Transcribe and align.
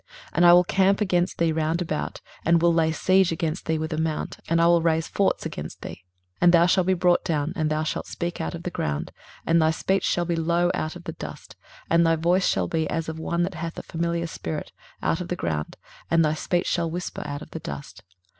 23:029:003 0.29 0.29
And 0.33 0.45
I 0.47 0.53
will 0.53 0.63
camp 0.63 0.99
against 0.99 1.37
thee 1.37 1.51
round 1.51 1.79
about, 1.79 2.21
and 2.43 2.59
will 2.59 2.73
lay 2.73 2.91
siege 2.91 3.31
against 3.31 3.67
thee 3.67 3.77
with 3.77 3.93
a 3.93 3.99
mount, 3.99 4.39
and 4.49 4.59
I 4.59 4.65
will 4.65 4.81
raise 4.81 5.07
forts 5.07 5.45
against 5.45 5.83
thee. 5.83 6.01
23:029:004 6.37 6.37
And 6.41 6.51
thou 6.51 6.65
shalt 6.65 6.87
be 6.87 6.93
brought 6.95 7.23
down, 7.23 7.53
and 7.55 7.87
shalt 7.87 8.07
speak 8.07 8.41
out 8.41 8.55
of 8.55 8.63
the 8.63 8.71
ground, 8.71 9.11
and 9.45 9.61
thy 9.61 9.69
speech 9.69 10.03
shall 10.03 10.25
be 10.25 10.35
low 10.35 10.71
out 10.73 10.95
of 10.95 11.03
the 11.03 11.13
dust, 11.13 11.55
and 11.87 12.03
thy 12.03 12.15
voice 12.15 12.47
shall 12.47 12.67
be, 12.67 12.89
as 12.89 13.09
of 13.09 13.19
one 13.19 13.43
that 13.43 13.53
hath 13.53 13.77
a 13.77 13.83
familiar 13.83 14.25
spirit, 14.25 14.71
out 15.03 15.21
of 15.21 15.27
the 15.27 15.35
ground, 15.35 15.77
and 16.09 16.25
thy 16.25 16.33
speech 16.33 16.65
shall 16.65 16.89
whisper 16.89 17.21
out 17.27 17.43
of 17.43 17.51
the 17.51 17.59
dust. 17.59 18.01